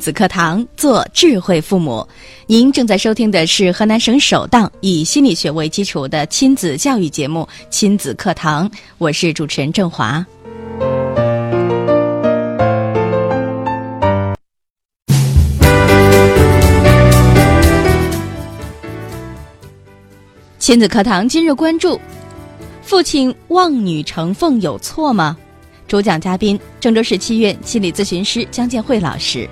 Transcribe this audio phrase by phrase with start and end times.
[0.00, 2.06] 子课堂，做智慧父母。
[2.46, 10.24] 您正在收听的是河南省首档以心理学为基础的亲子教育节目《亲子课堂》，我是主持人郑华。
[20.58, 22.00] 亲子课堂今日关注：
[22.82, 25.36] 父亲望女成凤有错吗？
[25.88, 29.48] 主讲嘉宾：郑州市七院心理咨询师江建慧老师。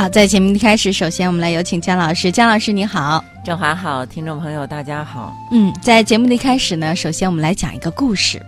[0.00, 2.32] 好，在节目一开始，首先我们来有请姜老师。
[2.32, 5.36] 姜老师，你好，郑华好，听众朋友大家好。
[5.50, 8.40] 嗯，在节目的一开始呢，首先我们来讲一个故事。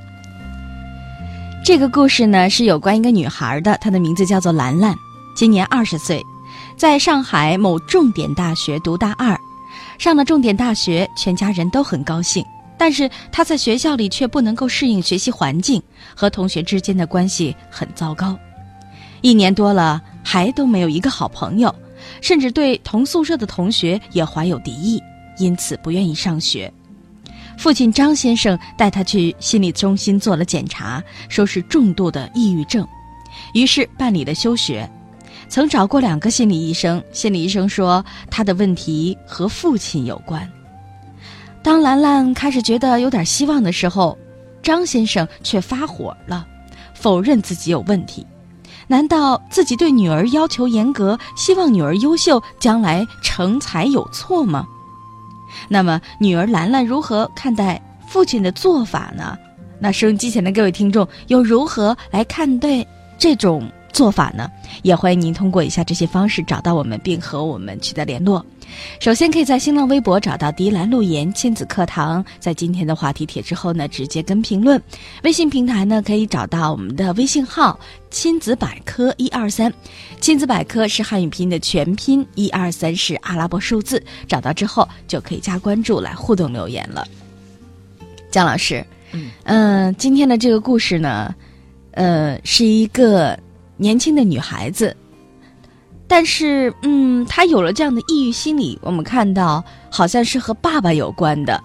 [1.62, 4.96] 这个故事呢是有关一个女孩的，她的名字叫做兰兰，
[5.36, 6.24] 今年二十岁，
[6.74, 9.38] 在上海某重点大学读大二。
[9.98, 12.42] 上了重点大学，全家人都很高兴，
[12.78, 15.82] 但是她在学校里却不能够适应学习环境，
[16.16, 18.38] 和同学之间的关系很糟糕。
[19.20, 20.00] 一年多了。
[20.22, 21.74] 还都没有一个好朋友，
[22.20, 25.02] 甚至对同宿舍的同学也怀有敌意，
[25.38, 26.72] 因此不愿意上学。
[27.58, 32.86] 父亲张先生带他去心理中心做了检查，说是重度的抑郁症，
[33.54, 34.88] 于是办理了休学。
[35.48, 40.50] 曾找过两个心理医生，心理医生说他的问题和父亲有关。
[41.62, 44.16] 当兰兰开始觉得有点希望的时候，
[44.62, 46.46] 张先生却发火了，
[46.94, 48.26] 否认自己有问题。
[48.88, 54.66] 难道自己对女儿要求严格，希望女儿优秀，将来成才有错吗？
[55.68, 59.36] 那么，女儿兰兰如何看待父亲的做法呢？
[59.78, 62.86] 那收音机前的各位听众又如何来看待
[63.18, 63.68] 这种？
[63.92, 64.50] 做法呢，
[64.82, 68.44] 也欢迎您通过以下这些方式找到我们，并和我们取得联络。
[69.00, 74.80] 首先，可以在新浪微博找到“迪兰路言亲子课堂”，在今天的话题帖之后呢，直接跟评论。
[75.24, 77.78] 微信平台呢，可以找到我们的微信号
[78.10, 79.70] “亲子百科一二三”，
[80.20, 84.02] 亲子百科是汉语拼音的全拼，一二三是阿拉伯数字。
[84.26, 87.06] 找到之后就可以加关注来互动留言了。
[88.30, 88.82] 姜老师，
[89.44, 91.34] 嗯，今天的这个故事呢，
[91.90, 93.38] 呃，是一个。
[93.82, 94.96] 年轻的女孩子，
[96.06, 101.60] 但是，嗯，她有了这样的抑郁心理，我们看到好像是和爸爸有关的。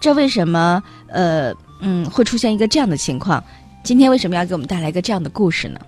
[0.00, 0.82] 这为什么？
[1.08, 3.44] 呃，嗯，会出现一个这样的情况？
[3.84, 5.78] 今天为什么要给我们带来一个这样的故事呢？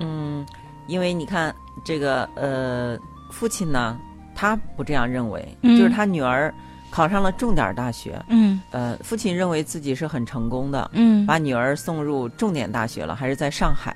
[0.00, 0.44] 嗯，
[0.86, 2.98] 因为你看，这个呃，
[3.30, 3.98] 父亲呢，
[4.34, 6.52] 他不这样认为，就是他女儿
[6.90, 13.95] 考上了重点大学，嗯，呃，父亲认为自己是很成功的，嗯，把女儿送入重点大学了，还是在上海。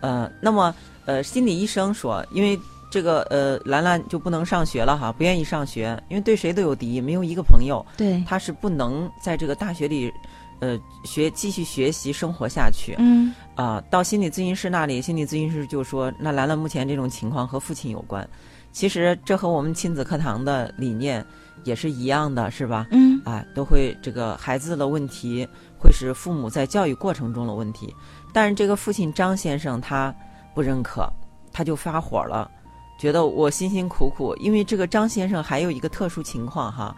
[0.00, 0.74] 呃，那么
[1.04, 2.58] 呃，心理医生说，因为
[2.90, 10.12] 这个呃，兰兰就不能上学了哈，不愿意上学，因为对谁都有敌意，没有一个朋友，对，他是不能在这个大学里，
[10.60, 12.94] 呃，学继续学习生活下去。
[12.98, 18.26] 嗯，啊，到心理咨询师那里，心理咨询师就说，那兰兰目前这种情况和父亲有关。
[18.72, 21.24] 其实这和我们亲子课堂的理念
[21.64, 22.86] 也是一样的，是吧？
[22.90, 25.48] 嗯，啊，都会这个孩子的问题
[25.80, 27.94] 会是父母在教育过程中的问题。
[28.36, 30.14] 但是这个父亲张先生他
[30.54, 31.10] 不认可，
[31.50, 32.50] 他就发火了，
[32.98, 36.94] 觉得我辛辛苦苦，因为这个张先生还有一个特殊情况哈，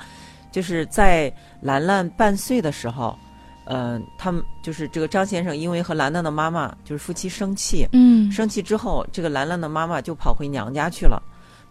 [0.51, 3.17] 就是在兰兰半岁的时候，
[3.67, 11.23] 嗯，他们就是这个张先生因为和兰兰的妈妈就是夫妻生气，嗯，生气之后，这个兰兰的妈妈就跑回娘家去了，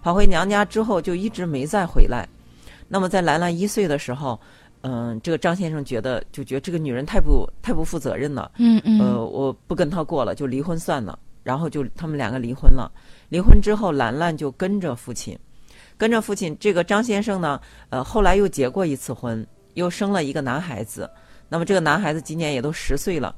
[0.02, 2.26] 跑回娘家之后就一直没再回来。
[2.88, 4.40] 那么在兰兰一岁的时候。
[4.82, 8.52] 嗯，这个张先生觉得就觉得这个女人太不太不负责任了。
[8.58, 9.00] 嗯嗯。
[9.00, 11.18] 呃，我不跟她过了，就离婚算了。
[11.44, 12.92] 然后就他们两个离婚了。
[13.30, 15.38] 离婚之后，兰兰就跟着父亲，
[15.98, 16.56] 跟着父亲。
[16.60, 17.60] 这个张先生呢，
[17.90, 19.46] 呃，后来又结过一次婚，
[19.76, 21.10] 又生了一个男孩子。
[21.48, 23.34] 那么这个男孩子今年也都十岁了。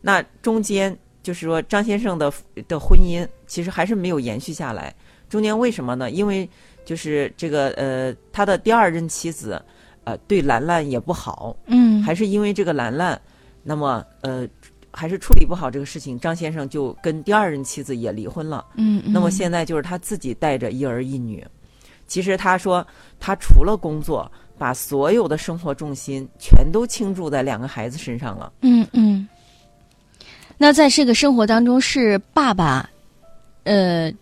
[0.00, 2.32] 那中间就是说，张先生的
[2.66, 4.92] 的婚姻其实还是没有延续下来。
[5.28, 6.10] 中间为什么呢？
[6.10, 6.48] 因为
[6.84, 9.62] 就是这个呃，他的第二任妻子。
[10.04, 13.20] 呃，对兰兰也不好，嗯，还是因为这个兰兰，
[13.62, 14.46] 那么呃，
[14.90, 18.64] 还是处理不好这个事情，张先生就跟第二任妻子也离婚了。
[18.74, 21.46] 嗯，那么现在就是他自己带着一儿一女。
[22.06, 22.86] 其实他说，
[23.18, 28.52] 他除了工作，把所有的生活重心全都倾注在两个孩子身上了。
[28.60, 29.26] 嗯嗯。
[30.58, 32.88] 那在这个生活当中，是爸爸，
[33.64, 34.12] 呃，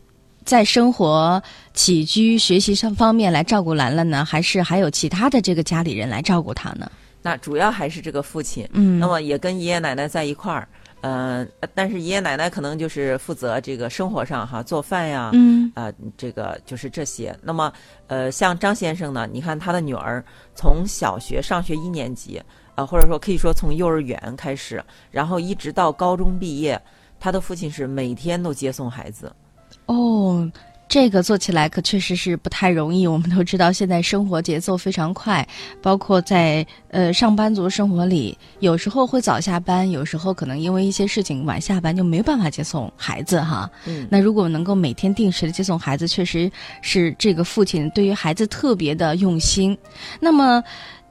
[0.45, 1.43] 在生活
[1.75, 6.91] 起居、学习上方面来照顾兰兰呢，还是还有其他的这个家里人来照顾她呢？
[7.23, 10.67] 那主要还是这个父亲，嗯，那么也跟爷爷奶奶在一块儿，
[11.03, 17.39] 嗯、但是爷爷奶奶可能就是负责这个生活上哈，做饭呀，嗯啊、这个就是这些。
[17.43, 17.71] 那么，
[18.07, 22.43] 呃，像张先生呢，你看他的女儿从小学上学一年级，
[22.75, 26.81] 啊，或者说可以说从幼儿园开始，然后一直到高中毕业，
[27.21, 29.31] 他的父亲是每天都接送孩子。
[29.87, 30.51] 哦。
[30.93, 33.07] 这个做起来可确实是不太容易。
[33.07, 35.47] 我们都知道，现在生活节奏非常快，
[35.81, 43.71] 包括在呃上班族生活里，有时候会早下班，有时候可能因为一些事情晚下班，就没办法接送孩子哈。
[43.87, 46.51] 嗯，那如果能够每天定时的接送孩子，确实
[46.83, 49.79] 是这个父亲对于孩子特别的用心。
[50.19, 50.61] 那么，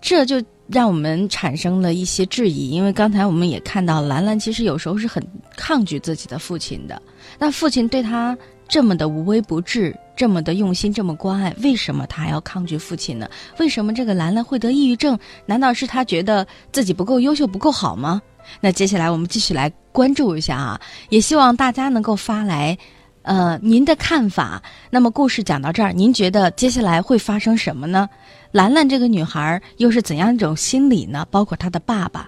[0.01, 7.01] 这就让我们产生了一些质疑，因为刚才我们也看到，兰兰其实有时候是很抗拒自己的父亲的。
[7.39, 8.37] 那父亲对他
[8.67, 13.27] 这么的无微不至，这么的用心，这么关爱，为什么他还要抗拒父亲呢？
[13.57, 15.17] 为什么这个兰兰会得抑郁症？
[15.45, 18.21] 难道是他觉得自己不够优秀、不够好吗？
[18.59, 22.77] 那接下来我们继续来关注一下啊，也希望大家能够发来，
[23.21, 24.61] 呃，您的看法。
[24.89, 28.09] 那么故事讲到这儿，您觉得接下来会发生什么呢？
[28.51, 31.25] 兰兰这个女孩又是怎样一种心理呢？
[31.31, 32.27] 包括她的爸爸。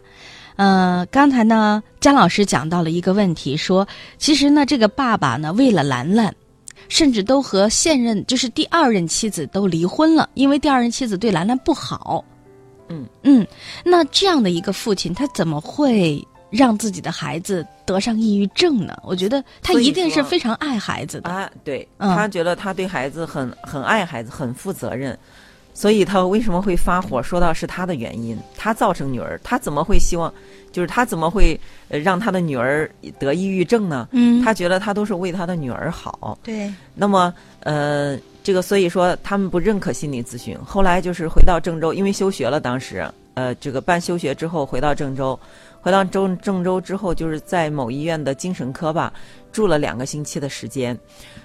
[0.61, 3.87] 呃，刚才呢，姜老师讲到了一个问题，说
[4.19, 6.31] 其实呢，这个爸爸呢，为了兰兰，
[6.87, 12.23] 甚至都和现任就是第二任妻子都离婚了，因为第二任妻子对兰兰不好。
[12.89, 13.47] 嗯嗯，
[13.83, 18.95] 那这样的一个父亲，他怎么会让自己的孩子得上抑郁症呢？
[19.01, 21.29] 我觉得他一定是非常爱孩子的。
[21.31, 25.17] 啊，对、嗯他觉得他对孩子很很爱孩子，很负责任，
[25.73, 27.21] 所以他为什么会发火？
[27.21, 30.31] 说到是他的原因，他造成女儿，他怎么会希望？
[30.71, 31.59] 就是他怎么会
[31.89, 32.89] 呃让他的女儿
[33.19, 34.07] 得抑郁症呢？
[34.11, 36.37] 嗯他觉得他都是为他的女儿好。
[36.43, 40.57] 对，那么呃，这个所以说他们不认可心理咨询。
[40.59, 45.37] 后来就是回到郑州，因为休学了，当时呃这个办休学之后回到郑州，
[45.81, 49.11] 回到郑郑州之后，就是在某医院的精神科吧
[49.51, 50.97] 住了两个星期的时间。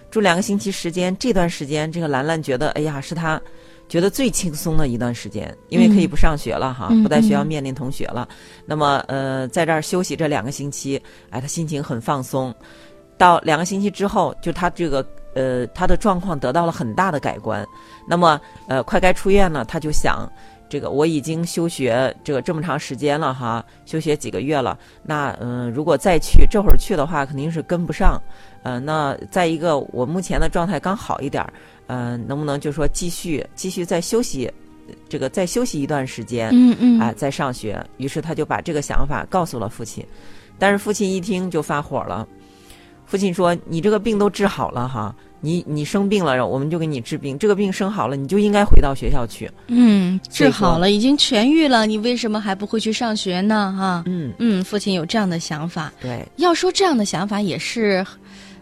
[0.08, 3.42] 住两个星期时间，这段时间，这个兰兰觉得，哎呀，是她
[3.88, 8.28] 觉得最轻松的一段时间，因为可以不上学了哈，嗯不在学校嗯面临同学了。
[8.64, 11.00] 那么，呃，在这儿休息这两个星期，
[11.30, 12.54] 哎，他心情很放松。
[13.18, 17.66] 到两个星期之后，就他这个呃，他的状况得到了很大的改观。
[18.06, 20.30] 那么，呃，快该出院了，他就想。
[20.68, 24.76] 这个我已经休学这个这么长时间了哈，休学几个月了。
[25.04, 28.20] 那嗯、如果再去这会儿去的话，肯定是跟不上。
[28.64, 31.52] 呃，那再一个，我目前的状态刚好一点儿，
[31.86, 34.50] 呃，能不能就说继续继续再休息，
[35.08, 37.84] 这个再休息一段时间，嗯嗯啊、再上学。
[37.96, 40.04] 于是他就把这个想法告诉了父亲，
[40.58, 42.26] 但是父亲一听就发火了。
[43.08, 47.38] 父亲说：“你这个病都治好了哈，你你生病了，我们就给你治病。
[47.38, 49.48] 这个病生好了，你就应该回到学校去。
[49.68, 53.72] 嗯，治好了，已经痊愈了，你为什么还不会去上学呢？
[53.78, 55.92] 哈，嗯，嗯，父亲有这样的想法。
[56.00, 58.04] 对，要说这样的想法也是，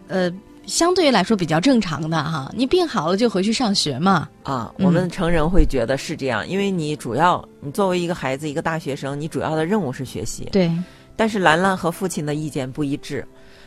[0.07, 0.31] 呃，
[0.67, 2.51] 相对于来说比较正常的哈。
[2.55, 4.27] 你病好了就回去上学嘛。
[4.43, 10.49] 啊，嗯我们成人会觉得是这样，因为你主要你作为一个孩子，一个大学生，你主要的任务是学习。
[10.51, 10.71] 对，
[11.15, 13.25] 但是兰兰和父亲的意见不一致，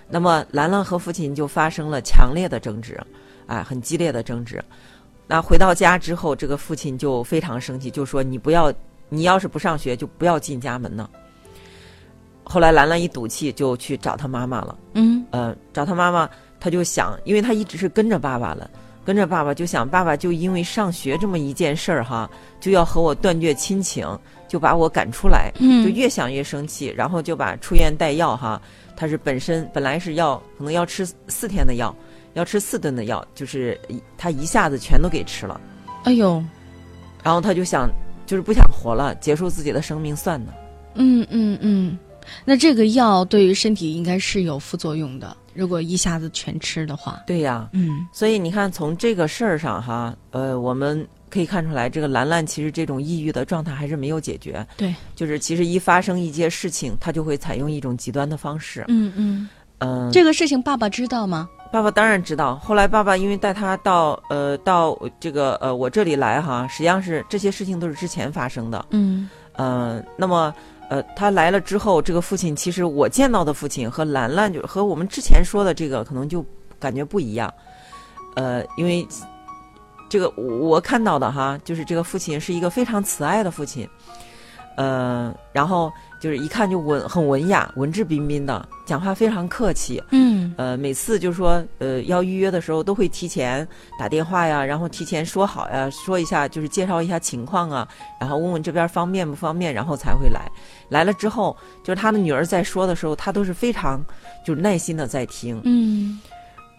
[0.09, 3.01] 那么兰兰和父亲就发生了强烈的争执，
[3.47, 4.63] 哎，很激烈的争执。
[5.27, 8.73] 那回到家之后，这个父亲就非常生气，就说：“你不要，
[9.11, 11.07] 你要是不上学，就不要进家门呢。”
[12.43, 14.79] 后来兰兰一赌气，就去找她妈妈了。
[14.95, 16.27] 嗯呃，找她妈妈，
[16.61, 18.71] 他就想，因为他一直是跟着爸爸了，
[19.05, 22.29] 跟着爸爸就想，爸爸就因为上学这么一件事儿哈，
[22.61, 24.07] 就要和我断绝亲情，
[24.49, 25.85] 就把我赶出来，嗯。
[25.85, 28.61] 就越想越生气，然后就把出院带药哈，
[28.97, 31.95] 他是本身本来是要可能要吃四天的药，
[32.35, 35.61] 要吃四顿的药，就是一他一下子全都给吃了，
[36.05, 36.43] 哎呦，
[37.23, 37.89] 然后他就想，
[38.27, 40.55] 就是不想活了，结束自己的生命算了。
[40.95, 41.99] 嗯嗯嗯，
[42.45, 47.21] 那这个药对于身体应该是有副作用的，如果一下子全吃的话。
[47.27, 54.65] 对呀，嗯所以你看，从这个事儿上哈，呃，我们可以看出来，这个兰兰其实这种抑郁的状态还是没有解决。
[54.77, 58.85] 对，就是其实一发生一些事情，他就会采用一种极端的方式。
[58.87, 59.49] 嗯嗯，
[59.81, 61.49] 嗯、这个事情爸爸知道吗？
[61.73, 62.55] 爸爸当然知道。
[62.57, 68.87] 后来爸爸因为带他到呃到这个呃我这里来哈，实际上是这些事情都是之前发生的。
[68.91, 70.55] 嗯嗯，那么
[70.89, 76.45] 呃，他来了之后，这个父亲其实我见到的父亲和兰兰就和我们之前说的这个可能就
[76.79, 77.53] 感觉不一样。
[78.37, 79.07] 呃，因为
[80.09, 83.87] 这个我看到的哈，就是这个父亲是一个非常慈爱的父亲，
[84.77, 90.03] 呃，然后就是一看就文很文雅、文质彬彬的，讲话非常客气。
[90.11, 93.67] 嗯呃，每次就是说，呃，要预约的时候都会提前
[93.99, 97.87] 打电话呀，然后提前说好呀，说一下就是介绍一下情况啊，
[98.21, 100.51] 然后问问这边方便不方便，然后才会来。
[100.89, 104.05] 来了之后，就是他的女儿在说的时候，他都是非常
[104.45, 105.61] 就是耐心的在听。
[105.65, 106.19] 嗯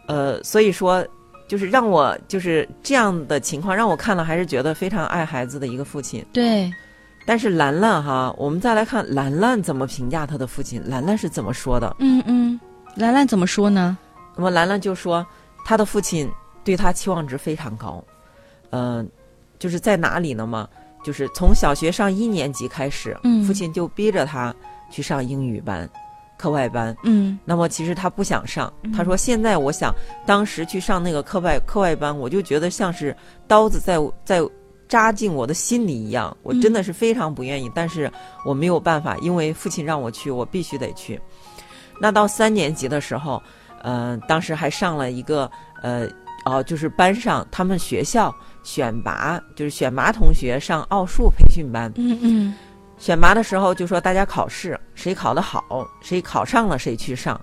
[0.07, 1.05] 呃，所以说，
[1.47, 6.25] 就是让我就是这样的情况，让我看了还是觉得非常爱孩子的一个父亲。
[6.33, 6.71] 对，
[7.29, 11.95] 但是兰兰哈，我们再来看兰兰怎么评价她的父亲，兰兰是怎么说的？
[11.99, 12.59] 嗯嗯，
[12.95, 13.95] 兰兰怎么说呢？
[14.35, 15.23] 那么兰兰就说，
[15.63, 16.27] 她的父亲
[16.63, 18.03] 对她期望值非常高，
[18.71, 19.07] 嗯、
[19.59, 20.67] 就是在哪里呢嘛？
[21.03, 24.51] 就是从小学上一年级开始，嗯父亲就逼着她
[24.89, 25.87] 去上英语班、
[26.35, 26.97] 课外班。
[27.03, 29.93] 嗯那么其实他不想上，他说现在我想，
[30.25, 33.15] 当时去上那个课外课外班，我就觉得像是
[33.47, 34.41] 刀子在在
[34.89, 38.11] 扎进我的心里一样，我真的是非常不愿意，但是
[38.43, 41.21] 我没有办法，因为父亲让我去，我必须得去。
[42.01, 43.41] 那到三年级的时候，
[43.83, 45.49] 呃，当时还上了一个
[45.83, 46.07] 呃
[46.45, 51.91] 哦，就是班上他们学校选拔，就是选拔同学上奥数培训班。
[51.95, 52.55] 嗯嗯
[52.97, 57.39] 选拔的时候就说大家考试，谁考得好，谁考上了谁去上。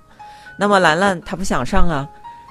[0.59, 2.07] 那么兰兰她不想上啊，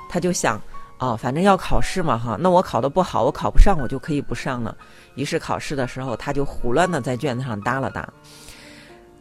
[0.09, 0.59] 她就想，
[0.97, 4.75] 哦，反正要考试嘛哈，那我考得不好，我考不上，我就可以不上了。
[5.15, 8.07] 于是考试的时候，他就胡乱的在卷子上搭了搭。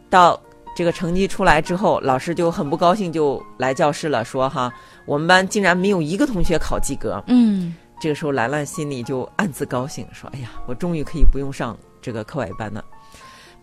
[0.09, 0.39] 到
[0.75, 4.73] 这个成绩出来之后，老师就很不高兴，就来教室了，说哈，
[5.05, 7.21] 我们班竟然没有一个同学考及格。
[7.27, 12.83] 嗯这个时候，兰兰心里就暗自高兴，说：“哎呀，我终于可以不用上这个课外班了。”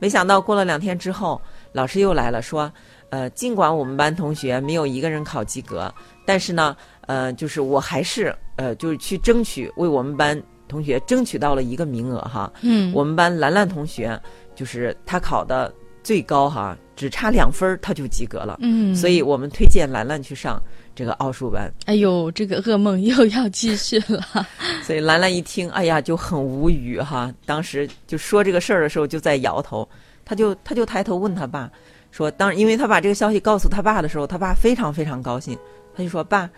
[0.00, 1.40] 没想到过了两天之后，
[1.71, 2.73] 老师又来了，说
[3.11, 5.95] ：“呃，尽管我们班同学没有一个人考及格，
[6.26, 6.75] 但是呢，
[7.07, 12.53] 呃，就是我还是呃，就是去争取为我们班同学争取到了一个名额哈。
[12.63, 14.21] 嗯，我们班兰兰同学
[14.55, 18.59] 就是她考的最高哈，只差两分儿她就及格了。
[18.61, 20.61] 嗯，所以我们推荐兰兰去上
[20.95, 21.73] 这个奥数班。
[21.87, 24.47] 哎呦，这个噩梦又要继续了。
[24.83, 27.33] 所以兰兰一听，哎呀，就很无语哈。
[27.47, 29.89] 当时就说这个事儿的时候，就在摇头。
[30.25, 31.69] 他就他就抬头问他爸，
[32.13, 35.59] 说：“当因为他把这个消息告诉他爸的时候，他爸非常非常高兴。
[35.97, 36.49] 他就说：‘爸，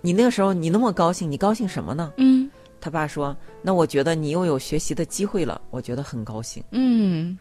[0.00, 2.50] 你那个时候你那么高兴，你高兴什么呢嗯？’
[2.80, 6.62] 他爸说：‘那我觉得你又有学习的机会了，我觉得很高兴。
[6.70, 7.36] 嗯，’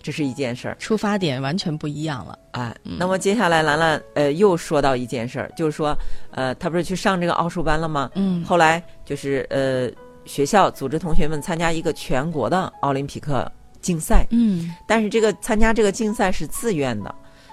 [0.00, 0.76] 这是一件事儿。
[0.78, 2.38] 出发点完全不一样了。
[2.52, 5.96] 哎，那么接下来兰兰呃又说到一件事儿，就是说
[6.30, 8.08] 呃他不是去上这个奥数班了吗？
[8.14, 9.90] 嗯后来就是呃
[10.24, 17.12] 学校组织同学们参加一个全国的奥林匹克竞赛，嗯但是这个参加这个竞赛是自愿的。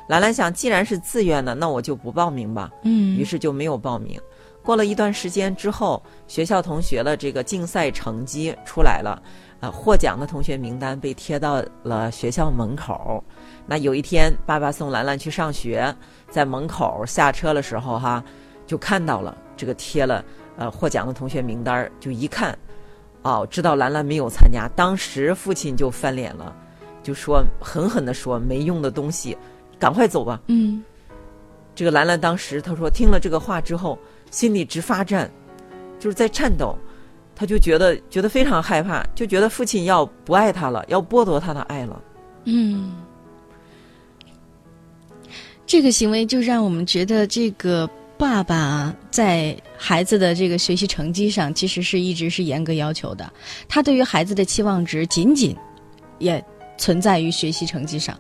[0.10, 4.20] 兰兰想，既然是自愿的，那我就不报名吧，嗯，于是就没有报名。
[4.64, 9.22] 过了一段时间之后，学校同学的这个竞赛成绩出来了，
[9.60, 13.22] 呃，获奖的同学名单被贴到了学校门口。
[13.66, 15.94] 那有一天，爸爸送兰兰去上学，
[16.30, 18.24] 在门口下车的时候，哈，
[18.66, 20.24] 就看到了这个贴了
[20.56, 22.58] 呃获奖的同学名单，就一看，
[23.22, 24.70] 哦，知道兰兰没有参加。
[24.78, 26.56] 当时父亲就翻脸了，
[27.04, 29.38] 就说狠狠地说没用的东西，
[29.78, 30.40] 赶快走吧。
[30.48, 30.82] 嗯
[31.76, 33.98] 这个兰兰当时她说听了这个话之后，
[34.34, 35.30] 心里直发颤，
[36.00, 36.76] 就是在颤抖，
[37.36, 42.02] 他就觉得觉得非常害怕，就觉得父亲要不爱他了，要剥夺他的爱了。
[42.46, 42.92] 嗯，
[45.68, 47.88] 这个行为就让我们觉得这个
[48.18, 53.32] 爸爸在孩子的这个学习成绩上，其实是一直是严格要求的。
[53.70, 55.56] 他对于孩子的期望值仅仅
[56.18, 56.44] 也
[56.76, 58.20] 存在于学习成绩上，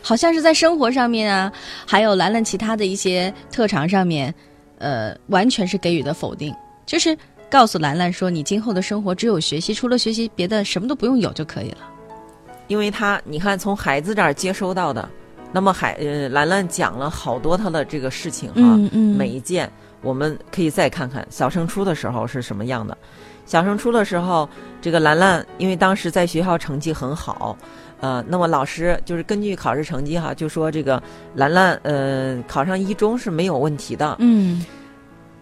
[0.00, 1.52] 好像是在生活上面啊，
[1.84, 4.32] 还有兰兰其他的一些特长上面，
[4.80, 6.52] 呃，完全是给予的否定，
[6.84, 7.16] 就是
[7.48, 11.78] 告诉兰兰说，你今后的生活只有学习，除了学习，别的什么都不用有就可以了。
[12.66, 15.08] 因为他，你看从孩子这儿接收到的，
[15.52, 19.70] 那么海呃兰兰讲了好多他的这个事情啊，嗯嗯每一件
[20.02, 22.96] 我们可以再看看小升初的时候是什么样的。
[23.44, 24.48] 小升初的时候，
[24.80, 27.58] 这个兰兰因为当时在学校成绩很好，
[28.00, 31.02] 呃，那么老师就是根据考试成绩哈，就说这个
[31.34, 34.16] 兰兰呃考上一中是没有问题的。
[34.18, 34.64] 嗯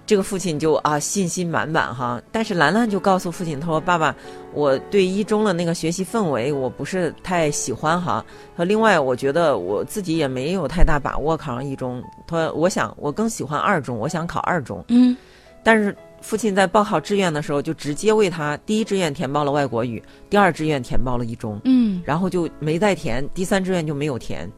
[0.07, 4.17] 这个父亲就啊信心满满哈，但是兰兰就告诉父亲，他说：“爸爸，
[4.55, 8.25] 我对一中的那个学习氛围我不是太喜欢哈。
[8.57, 12.03] 他说另外，我觉得我自己也没有太大把握考上一中。
[12.27, 14.83] 他说我想我更喜欢二中，我想考二中。
[14.89, 15.15] 嗯
[15.63, 24.51] 但是父亲在报考志愿的时候，就直接为他第一志愿填报了外国语，第二志愿填报了一中，嗯，然后就没再填，第三志愿就没有填。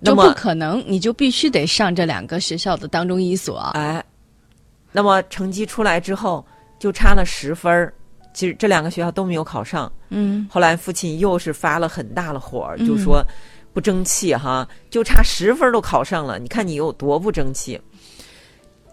[0.00, 3.58] 那么不，可能，你就必须得上这两个学校的当中一所。
[3.74, 4.04] 哎，
[4.92, 6.44] 那么成绩出来之后，
[6.78, 7.92] 就差了十分儿。
[8.34, 9.90] 其实这两个学校都没有考上。
[10.10, 13.24] 嗯后来父亲又是发了很大的火就说
[13.72, 17.80] 不争气哈，就差十分儿都考上了，你看你有多不争气。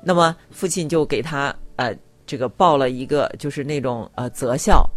[0.03, 4.89] 那么父亲就给他呃这个报了一个就是那种呃择校，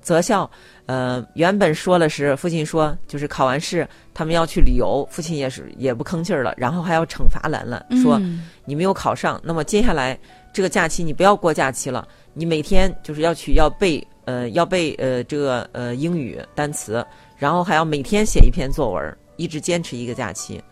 [0.00, 0.50] 择校
[0.86, 8.18] 呃原本说了是父亲说就是考完试他们要去旅游，父亲也是也不吭气儿了，然后还要惩罚兰兰说。
[8.22, 10.18] 嗯你没有考上，那么接下来
[10.52, 17.02] 这个假期你不要过假期了，你每天就是要去要背呃要背呃这个呃英语单词，
[17.38, 20.62] 然后还要每天写一篇作文，一直坚持一个假期。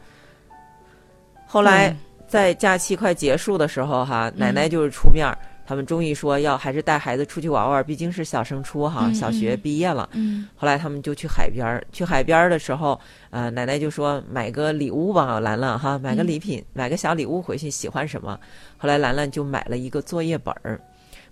[1.46, 10.08] 后来、嗯在假期快结束的时候哈，奶奶就是出面儿，他们终于说要还是带孩子出去玩玩，毕竟是小升初哈，嗯小学嗯毕业了。
[10.12, 12.98] 嗯后来他们就去海边儿，去海边儿的时候，
[13.30, 18.38] 呃，奶奶就说买个礼物吧，兰兰哈，买个礼品，买个小礼物回去，喜欢什么？
[18.76, 20.80] 后来兰兰就买了一个作业本儿，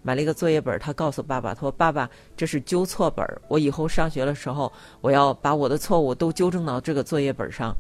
[0.03, 7.75] 买了一个作业本儿，她告诉爸爸，她说：“爸爸，这是纠错本儿，我以后上学的时候，我要把我的错误都纠正到这个作业本上。”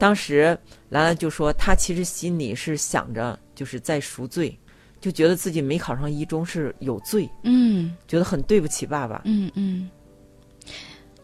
[0.00, 4.58] 当时兰兰就说，她其实心里是想着就是在赎罪，
[4.98, 9.20] 就觉得自己没考上一中是有罪，嗯觉得很对不起爸爸。
[9.26, 9.90] 嗯嗯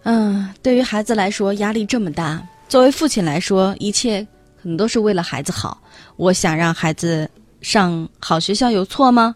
[0.02, 4.22] 嗯，对于孩子来说压力这么大，作为父亲来说，一切
[4.60, 5.82] 可能都是为了孩子好。
[6.16, 7.28] 我想让孩子
[7.62, 9.34] 上好学校有错吗？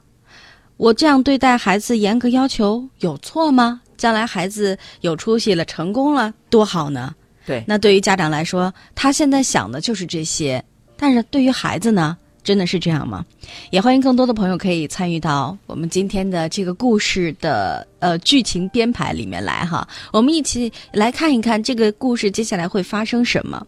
[0.77, 3.81] 我这样对待孩子严格要求有错吗？
[3.97, 7.15] 将来孩子有出息了，成功了，多好呢！
[7.47, 10.63] 对，那对于家长来说，他现在想的就是这些，
[10.97, 13.25] 但是对于孩子呢，真的是这样吗？
[13.71, 23.67] 也欢迎更多的朋友可以参与到我们今天的这个故事的呃剧情编排里面来哈，我们一起来看一看这个故事接下来会发生什么。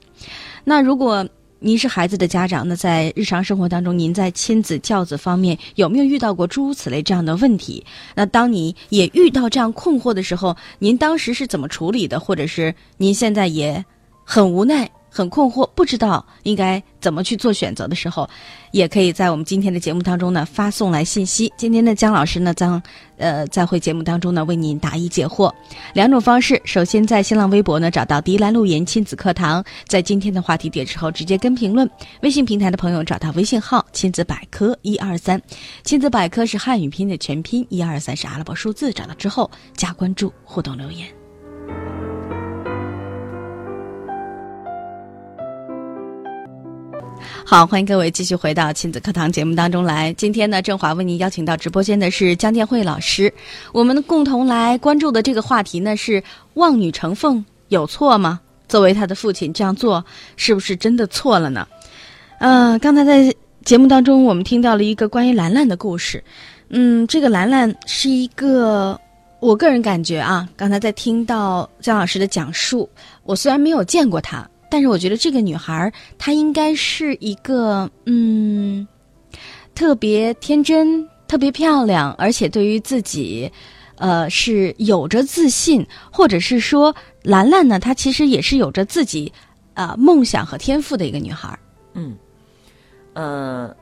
[0.65, 1.27] 那如果
[1.65, 7.85] 您是孩子的家长，那在日常生活当中，您在亲子教子方面有没有遇到过诸如此类这样的问题？
[8.17, 12.19] 那当你也遇到这样困惑的时候，您当时是怎么处理的？
[12.19, 13.85] 或者是您现在也
[14.25, 18.27] 很无奈、很困惑，不知道应该怎么去做选择的时候，
[18.71, 21.53] 也可以在我们今天的节目当中呢发送来信息。
[21.59, 22.83] 今天的姜老师呢将
[23.19, 25.53] 呃在会节目当中呢为您答疑解惑。
[25.93, 31.89] 两种方式，首先在新浪微博呢找到迪兰路言亲子课堂，在今天的话题点之后直接跟评论。
[32.23, 35.41] 微信平台的朋友找到微信号亲子百科一二三，
[35.85, 41.22] 亲子百科是汉语拼音的全拼，一二三是阿拉伯数字，找到之后加关注互动留言。
[47.45, 50.13] 好，欢迎各位继续回到亲子课堂节目当中来。
[50.15, 53.33] 今天呢，郑华为您邀请到直播间的是江建慧老师，
[53.73, 56.23] 我们共同来关注的这个话题呢是
[56.55, 58.41] 望女成凤有错吗？
[58.69, 60.05] 作为他的父亲这样做
[60.37, 61.67] 是不是真的错了呢？
[62.39, 66.23] 呃，刚才在节目当中我们听到了一个关于兰兰的故事，
[66.71, 68.99] 嗯，这个兰兰是一个。
[69.41, 72.89] 我个人感觉啊，刚才在听到姜老师的讲述，
[73.25, 78.89] 我虽然没有见过她，但是我觉得这个女孩儿她应该是一个嗯，
[79.75, 83.53] 特别天真、特别漂亮，而且对于自己，
[83.97, 89.31] 呃，是有着自信，或者是说兰兰呢，她其实也是有着自己
[89.75, 91.59] 呃梦想和天赋的一个女孩儿。
[91.93, 92.17] 嗯，
[93.13, 93.77] 呃，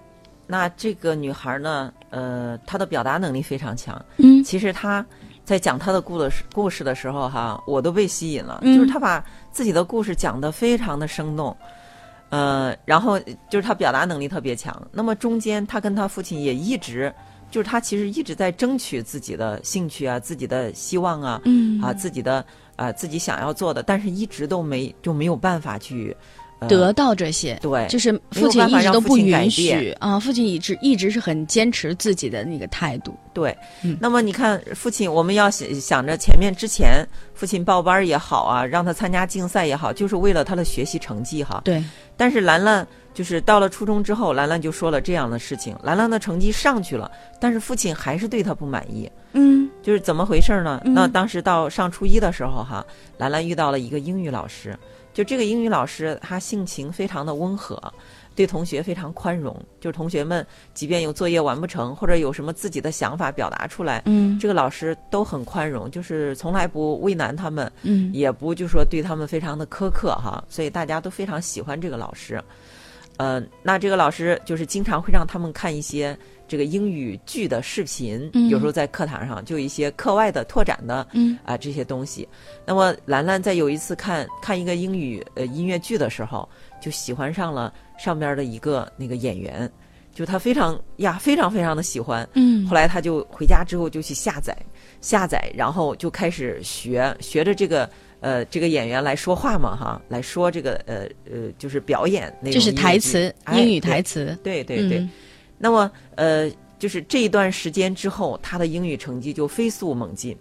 [0.49, 4.05] 那这个女孩呢，呃，她的表达能力非常强。
[4.17, 5.07] 嗯其实她
[5.51, 8.61] 在讲他的故的故事的时候，哈，我都被吸引了。
[8.63, 11.57] 嗯就是他把自己的故事讲得非常的生动，
[12.29, 14.81] 呃，然后就是他表达能力特别强。
[14.93, 17.13] 那么中间，他跟他父亲也一直，
[17.51, 33.15] 就是他其实一直在争取自己的兴趣啊，自己的希望啊，嗯啊，自己的啊、自己想要做的，但是一直都没就没有办法去、呃、得到这些，对就是父亲一直都不允许啊，父亲一直一直是很坚持自己的那个态度。
[33.33, 33.97] 对，嗯。
[34.01, 41.61] 那么你看，父亲，我们要想想着前面之前，父亲报班也好啊，让他参加竞赛也好，就是为了他的学习成绩哈。
[41.65, 41.83] 对，
[42.17, 49.61] 但是兰兰就是到了初中之后，兰兰就说了这样的事情，兰兰的成绩上去了，但是父亲还是对他不满意，嗯。
[49.83, 50.79] 就是怎么回事呢？
[50.85, 50.93] 嗯。
[50.93, 52.85] 那当时到上初一的时候哈，
[53.17, 54.79] 兰兰遇到了一个英语老师，
[55.13, 57.81] 就这个英语老师他性情非常的温和。
[58.37, 72.43] 对同学非常宽容，就是同学们即便有作业完不成，或者有什么自己的想法表达出来，嗯这个老师都很宽容，就是从来不为难他们，嗯也不就说对他们非常的苛刻哈，所以大家都非常喜欢这个老师。
[73.19, 76.17] 呃，那这个老师就是经常会让他们看一些
[76.51, 82.29] 这个英语剧的视频，嗯有时候在课堂上就有一些课外的拓展的嗯啊、这些东西。
[82.67, 86.49] 那么兰兰在有一次看看一个英语呃音乐剧的时候，
[86.83, 89.71] 就喜欢上了上边的一个那个演员，
[90.13, 92.29] 就她非常呀非常非常的喜欢。
[92.35, 94.57] 嗯后来她就回家之后就去下载
[95.01, 97.89] 下载，然后就开始学学着这个。
[98.23, 104.37] 呃，这个演员来说话嘛，哈，来说这个呃呃，就是表演那种这是台词，哎英语台词。
[104.45, 105.11] 对对对，嗯
[105.63, 110.35] 那么呃，就是这一段时间之后，他的英语成绩就飞速猛进，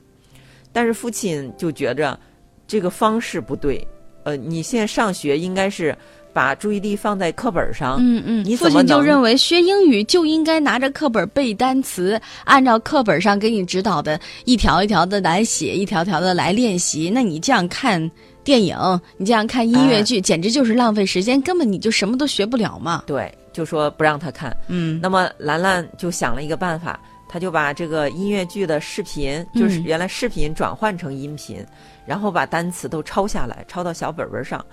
[0.71, 2.17] 但是父亲就觉着
[2.65, 3.85] 这个方式不对，
[4.23, 5.93] 呃，你现在上学应该是
[6.31, 17.09] 把注意力放在课本上，嗯嗯，你父亲就认为学英语就应该拿着课本背单词，按照课本上给你指导的一条一条的来写，一条条的来练习。
[17.13, 18.09] 那你这样看
[18.43, 18.77] 电影，
[19.17, 23.03] 你这样看音乐哎剧，简直就是浪费时间，根本你就什么都学不了嘛。
[23.07, 24.55] 对，就说不让他看。
[24.67, 31.65] 嗯那么兰兰就想了一个办法，他就把这个音乐剧的视频，就是嗯原来视频转换成音频，
[32.05, 34.65] 然后把单词都抄下来，抄到小本本上。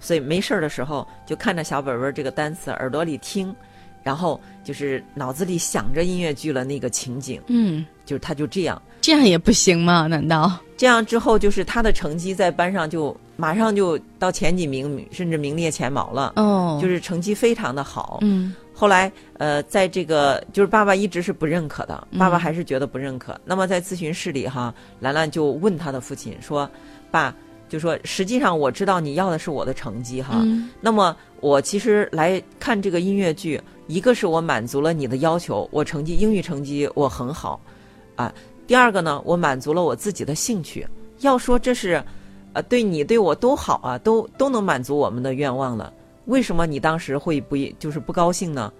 [0.00, 3.52] 所以没事儿的时候就看着小本本这个单词，耳朵里听，
[4.02, 8.80] 然后就是脑子里想着音乐剧了那个情景，嗯，就是他就这样。
[9.00, 10.06] 这样也不行吗？
[10.10, 10.58] 难道？
[10.76, 18.18] 这样之后，就是他的成绩在班上就马上就到前几名，甚至名列前茅了，哦，就是成绩非常的好。
[18.22, 23.36] 嗯后来，呃，在这个就是爸爸一直是不认可的，嗯爸爸还是觉得不认可。
[23.44, 26.70] 那么在咨询室里哈，兰兰就问他的父亲说
[27.10, 27.34] ：“爸，
[27.68, 37.60] 就说实际上我知道你要的是我的成绩哈，嗯那么我其实来看这个音乐剧，一个是我满足了你的要求，我成绩英语成绩我很好，
[38.14, 38.32] 啊，
[38.68, 40.86] 第二个呢，我满足了我自己的兴趣。
[41.20, 42.04] 要说这是，
[42.52, 45.90] 呃，对你对我都好啊，都都能满足我们的愿望了。
[46.26, 48.70] 为什么你当时会不就是不高兴呢？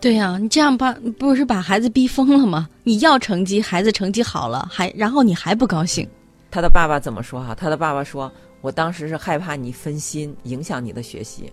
[0.00, 2.68] 对呀、你这样把不是把孩子逼疯了吗？
[2.82, 6.06] 你要成绩，孩子成绩好了，还然后你还不高兴？
[6.50, 8.30] 他的爸爸怎么说哈、他的爸爸说
[8.62, 11.52] ：“我当时是害怕你分心，影响你的学习。”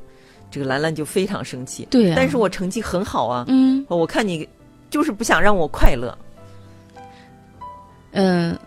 [0.50, 1.88] 这个兰兰就非常生气。
[1.92, 4.50] 对呀、但是我成绩很好啊，嗯我看你
[4.90, 6.18] 就是不想让我快乐。
[8.14, 8.58] 嗯，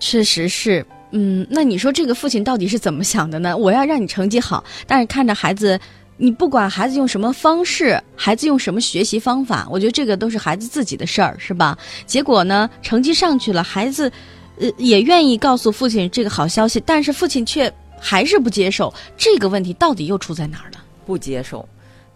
[0.00, 0.84] 确实是。
[1.16, 3.56] 嗯，那你说这个父亲到底是怎么想的呢？
[3.56, 5.78] 我要让你成绩好，但是看着孩子，
[6.16, 11.78] 你不管孩子用什么方式，孩子用什么学习方法，我觉得这个都是孩子自己的事儿，是吧？
[12.04, 14.10] 结果呢，成绩上去了，孩子，
[14.58, 18.92] 呃，也愿意告诉父亲这个好消息，但是父亲却还是不接受。
[19.16, 20.78] 这个问题到底又出在哪儿呢？
[21.06, 21.68] 不接受，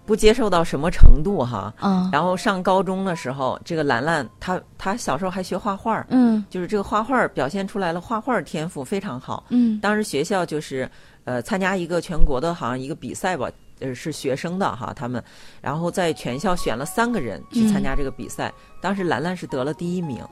[0.09, 1.71] 不接受到什么程度哈？
[1.83, 9.45] 嗯，然后上高中的时候，这个兰兰她她小时候还学画画，嗯就是这个画画表现出来了，画画天赋非常好。
[9.51, 10.91] 嗯当时学校就是
[11.25, 15.23] 呃参加一个全国的好像一个比赛吧，呃是学生的哈他们，
[15.61, 20.25] 然后在全校选了三个人去参加这个比赛，当时兰兰是得了第一名。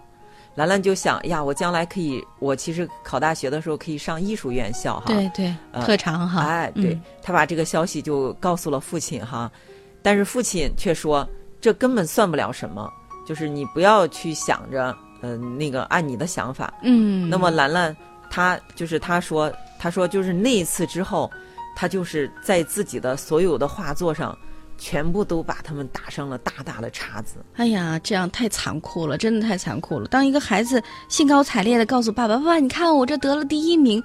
[0.56, 5.04] 兰兰就想呀，我将来可以，我其实考大学的时候可以上艺术院校哈。
[5.06, 9.50] 对对，呃特长哈，哎，对、嗯他把这个消息就告诉了父亲哈，
[10.02, 11.28] 但是父亲却说
[11.60, 12.90] 这根本算不了什么，
[13.26, 16.72] 就是你不要去想着，呃，那个按你的想法。
[16.82, 17.94] 嗯，那么兰兰
[18.30, 21.30] 她就是她说，她说就是那一次之后，
[21.76, 24.36] 她就是在自己的所有的画作上，
[24.78, 27.36] 全部都把他们打上了大大的叉子。
[27.54, 30.06] 哎呀，这样太残酷了，真的太残酷了。
[30.08, 34.02] 当一个孩子兴高采烈的告诉爸爸：“爸爸，你看我这得了第一名。”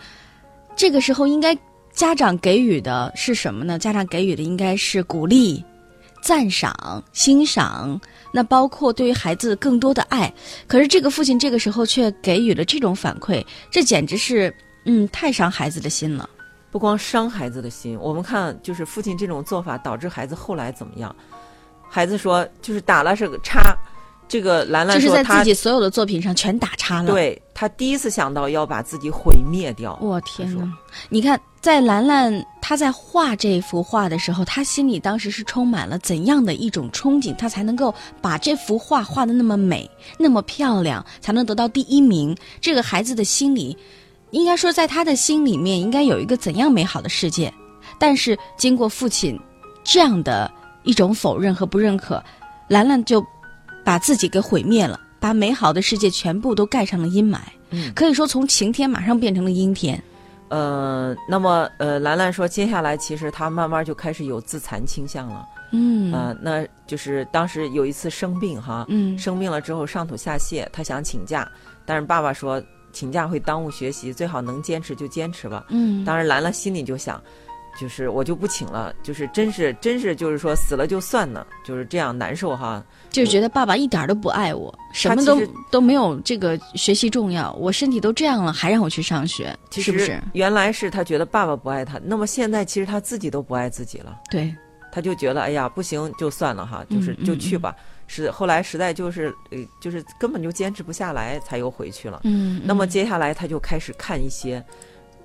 [0.75, 1.57] 这个时候应该
[1.91, 3.77] 家长给予的是什么呢？
[3.77, 5.63] 家长给予的应该是鼓励、
[6.23, 7.99] 赞赏、欣赏，
[8.33, 10.33] 那包括对于孩子更多的爱。
[10.67, 14.51] 可是这个父亲这个时候却给予了这种反馈，这简直是
[14.85, 16.27] 嗯太伤孩子的心了。
[16.71, 21.13] 不光伤孩子的心，我们看就是父亲这种做法导致孩子后来怎么样？
[21.89, 23.75] 孩子说就是打了是个叉，
[24.27, 27.11] 这个兰兰就是在说他自己所有的作品上全打叉了。
[27.11, 29.99] 对他第一次想到要把自己毁灭掉。
[30.01, 30.73] 我天他说哪！
[31.09, 42.33] 你看，在兰兰她在画这幅画的时候，她心里当时是充满了怎样的一种憧憬，她才能够把这幅画画的那么美、那么漂亮，才能得到第一名？
[42.61, 43.77] 这个孩子的心里，
[44.31, 47.53] 应该说在他的心里面应该有一个怎样美好的世界？
[47.99, 49.39] 但是经过父亲
[49.83, 50.51] 这样的
[50.83, 52.23] 一种否认和不认可，
[52.67, 53.23] 兰兰就
[53.83, 57.39] 把自己给毁灭了，把美好的世界全部都盖上了阴霾。
[57.71, 60.01] 嗯可以说从晴天马上变成了阴天。
[60.49, 65.45] 呃，那么呃，兰兰说，接下来其实她慢慢就开始有自残倾向了。
[65.71, 71.49] 嗯呃，那就是当时有一次生病哈，嗯生病了之后上吐下泻，她想请假，
[71.85, 75.65] 但是爸爸说请假会耽误学习，最好能坚持就坚持吧。
[75.69, 77.21] 嗯，当然，兰兰心里就想，
[77.79, 82.83] 就是我就不请了，就是真是真是就是说死了就算了，就是这样难受哈。
[83.09, 87.51] 就是觉得爸爸一点儿都不爱我，什么都都没有这个学习重要。
[87.53, 90.23] 我身体都这样了，还让我去上学，其是不是实？
[90.33, 94.55] 原来是他觉得爸爸不爱他，那么现在其实他自己都不爱自己了，对，
[94.91, 97.75] 他就觉得哎呀不行就算了哈，就是就去吧。
[98.13, 102.19] 是后来实在就是呃就是根本就坚持不下来，才又回去了。
[102.25, 102.89] 嗯，那么嗯。
[102.89, 104.61] 接下来他就开始看一些，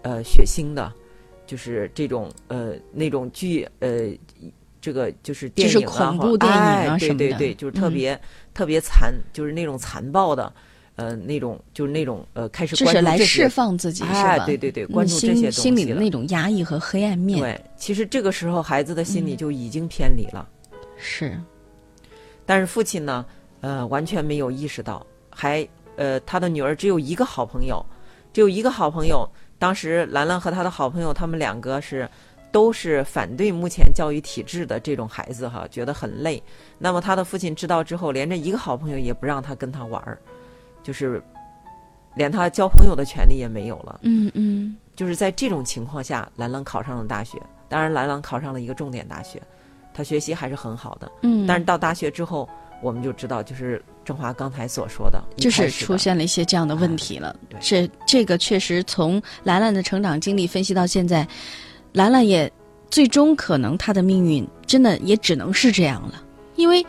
[0.03, 0.93] 呃，血腥的，
[1.49, 4.17] 就是这种呃那种剧呃，
[4.81, 7.93] 这个就是电影啊，恐怖电影啊对对对，就是特嗯。
[7.93, 8.21] 别、
[8.55, 10.53] 特别残，就是那种残暴的，
[10.95, 19.37] 呃，那种就是那种呃，开始就是来关注这些，释放自己，是哎，对对对，嗯关注这些心东西了心里的那种压抑和黑暗面，对，其实这个时候孩子的心理嗯。
[19.37, 20.49] 就已经偏离了，
[20.97, 21.37] 是，
[22.47, 23.27] 但是父亲呢，
[23.61, 27.85] 呃，完全没有意识到，还呃，他的女儿只有一个好朋友，
[28.33, 29.29] 只有一个好朋友。
[29.59, 32.09] 当时兰兰和他的好朋友，他们两个是
[32.53, 36.43] 都是反对目前教育体制的这种孩子哈，觉得很累。
[36.79, 40.19] 那么他的父亲知道之后，连这一个好朋友也不让他跟他玩儿，
[40.83, 41.23] 就是
[42.15, 44.01] 连他交朋友的权利也没有了。
[44.03, 47.41] 嗯嗯，就是在这种情况下，兰兰考上了大学。
[47.69, 49.43] 当然，兰兰考上了一个重点大学，
[49.97, 51.11] 她学习还是很好的。
[51.23, 52.47] 嗯，但是到大学之后，
[52.83, 57.35] 我们就知道，就是郑华刚才所说的，就是出现了一些这样的问题了。
[57.49, 61.27] 对这这个确实从兰兰的成长经历分析到现在，
[61.93, 62.53] 兰兰也
[62.91, 66.23] 最终可能她的命运真的也只能是这样了，
[66.57, 66.85] 因为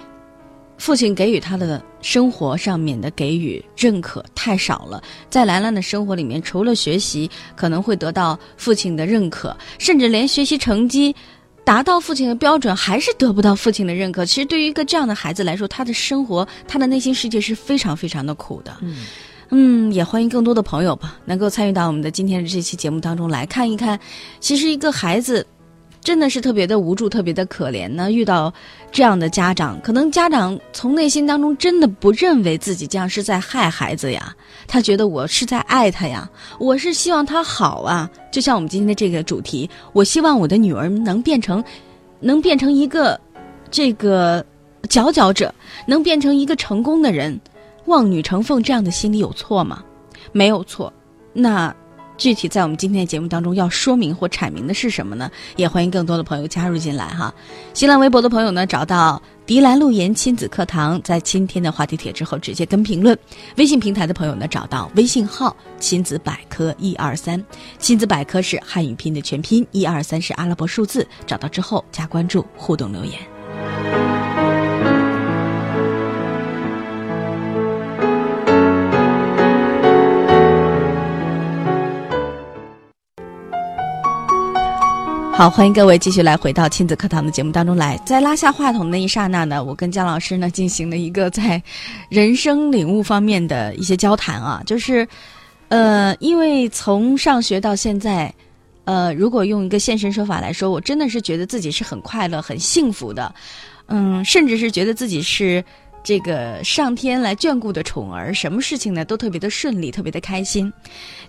[0.78, 5.02] 父亲给予她的生活上面的给予认可太少了。
[5.30, 11.15] 在兰兰的生活里面，除了学习可能会得到父亲的认可，甚至连学习成绩。
[11.67, 14.25] 达到父亲的标准，还是得不到父亲的认可。
[14.25, 18.73] 其实对于一个这样的孩子来说，他的生活，他的内心世界是非常非常的苦的。
[18.80, 18.95] 嗯，
[19.49, 23.99] 嗯，也欢迎更多的朋友吧，能够参与到我们的今天的这期节目当中来看一看。
[24.39, 25.45] 其实一个孩子
[26.08, 28.10] 真的是特别的无助，特别的可怜呢。
[28.10, 28.54] 遇到
[28.93, 34.34] 这样的家长，可能家长从内心当中真的不认为自己这样是在害孩子呀，
[34.67, 38.10] 他觉得我是在爱他呀，我是希望他好啊。
[38.32, 41.62] 就像我们今天的这个主题，我希望我的女儿能变成，
[42.22, 43.20] 能变成一个
[43.70, 44.46] 这个
[44.88, 45.54] 佼佼者，
[45.86, 47.38] 能变成一个成功的人。
[47.88, 49.84] 望女成凤这样的心理有错吗？
[50.32, 50.93] 没有错。
[51.34, 51.76] 那
[52.17, 55.30] 具体在我们今天的节目当中要说明或阐明的是什么呢？
[55.56, 57.34] 也欢迎更多的朋友加入进来哈。
[57.73, 63.15] 新浪微博的朋友呢，找到迪兰路言亲子课堂，在今天的话题帖之后直接跟评论；
[63.58, 67.41] 微信平台的朋友呢，找到微信号亲子百科一二三，
[67.77, 73.37] 亲子百科是汉语拼的全拼，一二三是阿拉伯数字，找到之后加关注，互动留言。
[85.38, 87.95] 好，欢迎各位继续来回到亲子课堂的节目当中来。
[88.04, 91.62] 在拉下话筒的那一刹那呢，我跟姜老师呢进行了一个在
[92.10, 95.08] 人生领悟方面的一些交谈啊， 就是，
[95.67, 98.34] 呃，因为从上学到现在，
[98.86, 103.32] 呃，如果用一个现身说法来说，我真的是觉得自己是很快乐、很幸福的，
[103.89, 105.63] 嗯，甚至是觉得自己是
[106.08, 110.72] 这个上天来眷顾的宠儿，什么事情呢都特别的顺利，特别的开心。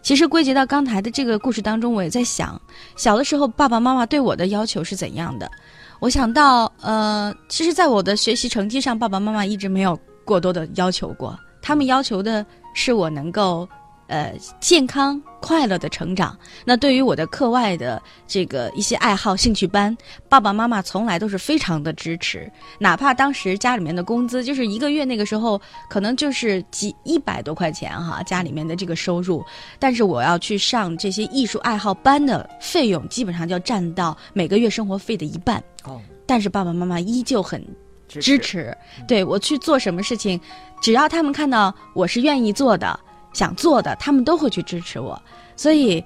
[0.02, 2.60] 其实归结到刚才的这个故事当中，我也在想，
[2.94, 5.50] 小的时候爸爸妈妈对我的要求是怎样的？
[5.98, 13.68] 我想到，呃，其实，在我的学习成绩上，爸爸妈妈一直没有过多的要求过，他们要求的是我能够，
[14.08, 16.36] 呃，健康快乐的成长。
[16.64, 19.96] 那对于我的课外的这个一些爱好、兴趣班，
[20.28, 29.44] 爸爸妈妈从来都是非常的支持，哪怕当时家里面的工资就是一个月那个时候可能就是几一百多块钱哈，家里面的这个收入，
[29.78, 35.62] 但是我要去上这些艺术爱好班的费用，基本上就要占到每个月生活费的一半。
[35.84, 37.62] 哦，但是爸爸妈妈依旧很
[38.08, 40.40] 支支持，对我去做什么事情，
[40.80, 42.98] 只要他们看到我是愿意做的、
[43.32, 45.20] 想做的，他们都会去支持我。
[45.56, 46.02] 所以，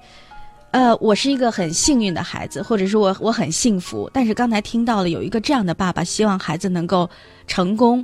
[0.71, 4.09] 呃，我是一个很幸运的孩子，或者说我我很幸福。
[4.13, 7.09] 但是刚才听到了有一个这样的爸爸，希望孩子能够
[7.47, 8.03] 成功，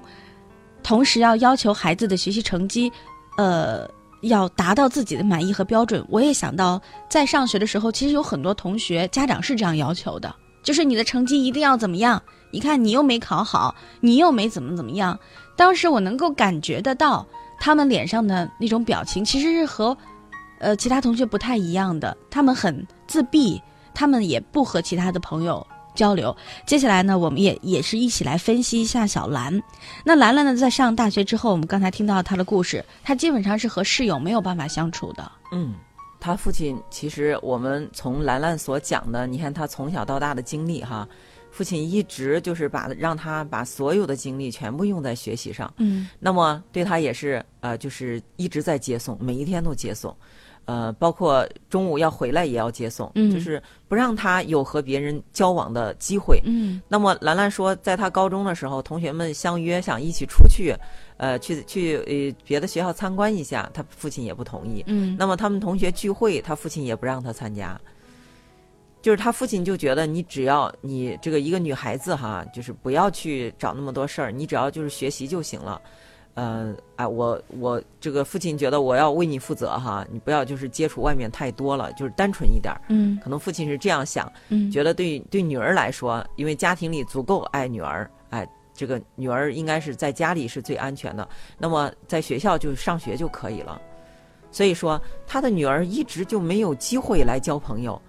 [0.84, 2.92] 同时要要求孩子的学习成绩，
[3.38, 3.90] 呃。
[4.24, 12.22] 要达到自己的满意和标准，我也想到，在上学的时候，其实有很多同学家长是这样要求的，就是你的成绩一定要怎么样？
[12.52, 15.18] 你看你又没考好，你又没怎么怎么样。
[15.56, 17.26] 当时我能够感觉得到
[17.60, 19.95] 他们脸上的那种表情，其实是和
[20.60, 22.15] 呃其他同学不太一样的。
[22.30, 23.62] 他们很自闭，
[23.93, 26.36] 他们也不和其他的朋友交流。
[26.65, 29.62] 接下来呢，我们也也是一起来分析一下小兰。
[30.06, 35.32] 那兰兰呢，在上大学之后，我们刚才听到她的故事，她基本上是和室友没有办法相处的。
[35.52, 35.74] 嗯，
[36.19, 41.08] 她父亲其实我们从兰兰所讲的，你看她从小到大的经历哈，
[41.52, 45.74] 父亲一直就是把让他把所有的精力全部用在学习上。
[45.78, 50.16] 嗯那么对他也是呃，就是一直在接送，每一天都接送，
[50.66, 56.40] 呃，包括中午要回来也要接送，嗯就是不让他有和别人交往的机会。
[56.46, 60.74] 嗯那么兰兰说，在她高中的时候，同学们相约想一起出去，
[61.18, 64.84] 呃，去去呃别的学校参观一下，他父亲也不同意。
[64.88, 67.80] 嗯那么他们同学聚会，他父亲也不让他参加。
[69.02, 75.82] 就是他父亲就觉得你只要你这个一个女孩子哈，就是不要去找那么多事儿，你只要就是学习就行了。
[76.36, 82.80] 呃，哎，我我这个父亲觉得我要为你负责哈，你不要就是接触外面太多了，就是单纯一点儿。
[82.88, 93.82] 嗯可能父亲是这样想，嗯觉得对对女儿来说，因为家庭里足够爱女儿，哎，这个女儿应该是在家里是最安全的，那么在学校就上学就可以了。
[94.52, 98.02] 所以说，他的女儿一直就没有机会来交朋友，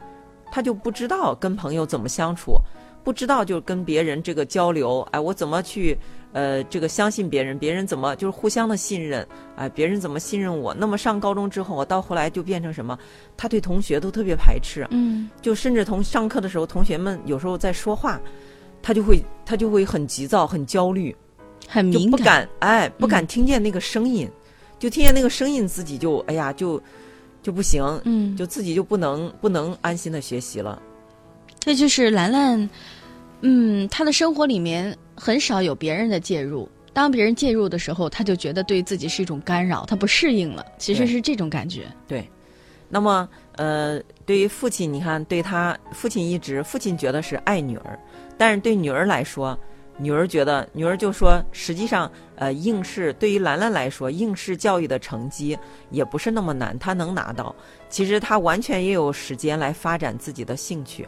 [0.50, 2.58] 他就不知道跟朋友怎么相处，
[3.04, 5.96] 不知道就是跟别人这个交流，哎，我怎么去
[6.32, 10.74] 呃这个相信别人，别人怎么就是互相的信任，哎，别人怎么信任我？
[10.74, 12.98] 那么上高中之后，我到后来就变成什么？
[13.36, 18.20] 他对同学都特别排斥，嗯就甚至同上课的时候，同学们有时候在说话，
[18.82, 21.14] 他就会他就会很急躁、很焦虑，
[21.66, 24.28] 很敏不敢哎不敢听见那个声音，
[24.78, 26.80] 就听见那个声音，自己就哎呀就
[27.42, 30.80] 就不行，嗯，就自己就不能不能安心的学习了。
[31.58, 32.68] 这就是兰兰，
[33.40, 36.68] 嗯，她的生活里面很少有别人的介入。
[36.92, 40.64] 当别人介入的时候，她就觉得对自己是一种干扰，她不适应了。
[40.78, 41.86] 其实是这种感觉。
[42.08, 42.28] 对
[42.88, 47.98] 那么呃，对于父亲，你看对他父亲一直父亲觉得是爱女儿，
[48.36, 49.58] 但是对女儿来说。
[50.00, 55.56] 女儿觉得，女儿就说，实际上，呃，应试对于兰兰来说，应试教育的成绩
[55.90, 57.54] 也不是那么难，她能拿到。
[57.90, 61.06] 其实她完全也有时间来发展自己的兴趣，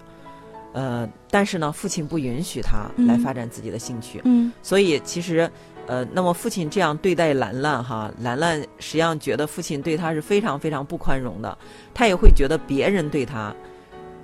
[0.74, 5.50] 呃，但是呢，父亲不允许她来发展自己的兴趣，嗯所以其实，
[5.86, 11.56] 呃，那么父亲这样对待兰兰哈，兰兰实际上觉得父亲对她是非常非常不宽容的，
[11.94, 13.54] 她也会觉得别人对她。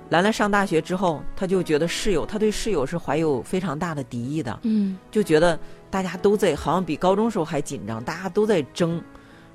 [0.09, 5.57] 兰兰上大学之后，她就觉得室友，她对室友是怀有非常大的敌意的，嗯就觉得
[5.91, 9.01] 大家都在，好像比高中时候还紧张，大家都在争，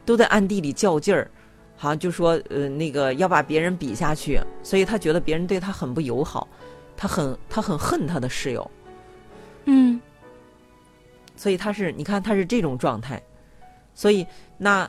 [0.05, 1.29] 都在暗地里较劲儿，
[1.77, 6.47] 好像就说呃那个要把别人比下去，所以她觉得别人对她很不友好，
[6.97, 8.71] 她很她很恨她的室友，
[9.64, 10.01] 嗯
[11.37, 13.21] 所以她是你看她是这种状态，
[13.93, 14.25] 所以
[14.57, 14.88] 那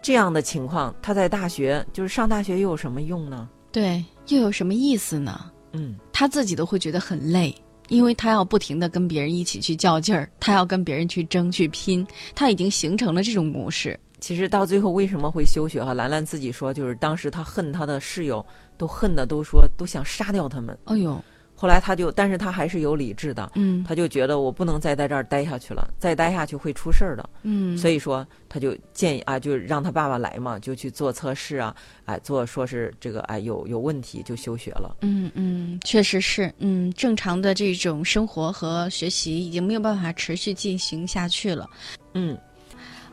[0.00, 3.48] 这样的情况，他在大学就是上大学又有什么用呢？
[3.76, 5.52] 对，又有什么意思呢？
[5.72, 7.54] 嗯，他自己都会觉得很累，
[7.88, 14.00] 因为他要不停的跟别人一起去较劲儿，他要跟别人去争去拼，他已经形成了这种模式。
[14.18, 15.92] 其实到最后为什么会休学哈？
[15.92, 18.42] 兰兰自己说，就是当时他恨他的室友，
[18.78, 20.74] 都恨的都说都想杀掉他们。
[20.86, 21.22] 哎呦，
[21.56, 27.30] 后来他就，但是他还是有理智的，嗯他就觉得我不能再在这儿待下去了，再待下去会出事儿的。
[27.42, 34.96] 嗯，所以说，他就建议啊，就让他爸爸来嘛，就去做测试啊，哎，做说是这个哎有有问题就休学了。
[35.00, 41.66] 嗯嗯，确实是，嗯，正常的这种生活和学习已经没有办法持续进行下去了。
[42.12, 42.36] 嗯，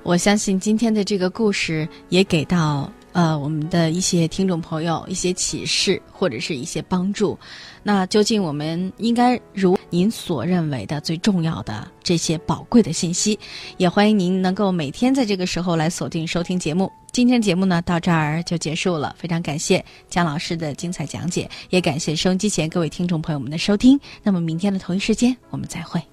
[0.03, 7.37] 我相信今天的这个故事也给到呃我们的一些听众朋友一些启示或者是一些帮助。
[7.81, 13.39] 那究竟我们应该如您所认为的最重要的这些宝贵的信息，
[13.77, 16.91] 也欢迎您能够每天在这个时候来锁定收听节目。
[17.11, 23.99] 今天节目呢到这儿就结束了，非常感谢姜老师的精彩讲解，也感谢收音机前各位听众朋友们的收听。
[24.23, 26.03] 那么明天的同一时间我们再会。